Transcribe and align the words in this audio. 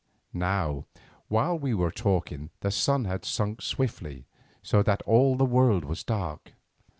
Now 0.33 0.85
while 1.27 1.59
we 1.59 1.75
were 1.75 1.91
talking 1.91 2.49
the 2.61 2.71
sun 2.71 3.05
had 3.05 3.23
sunk 3.23 3.61
swiftly, 3.61 4.25
so 4.63 4.81
that 4.81 5.03
all 5.03 5.35
the 5.35 5.45
world 5.45 5.85
was 5.85 6.03
dark. 6.03 6.53